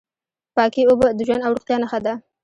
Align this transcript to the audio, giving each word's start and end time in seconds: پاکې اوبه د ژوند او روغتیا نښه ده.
پاکې 0.55 0.81
اوبه 0.89 1.07
د 1.17 1.19
ژوند 1.27 1.41
او 1.45 1.51
روغتیا 1.55 1.77
نښه 1.81 1.99
ده. 2.05 2.13